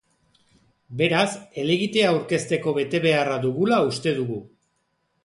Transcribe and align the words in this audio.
Beraz, 1.01 1.27
helegitea 1.63 2.07
aurkezteko 2.13 2.73
betebeharra 2.79 3.37
dugula 3.45 3.79
uste 3.91 4.15
dugu. 4.21 4.39